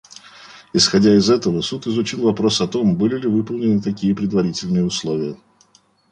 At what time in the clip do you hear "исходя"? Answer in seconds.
0.73-1.15